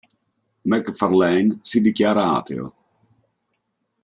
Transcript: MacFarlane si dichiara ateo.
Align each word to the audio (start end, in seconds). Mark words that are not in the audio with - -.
MacFarlane 0.69 1.59
si 1.69 1.79
dichiara 1.79 2.25
ateo. 2.39 2.67